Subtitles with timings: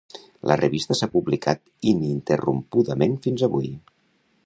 [0.51, 1.61] La revista s'ha publicat
[1.93, 3.75] ininterrompudament fins avui.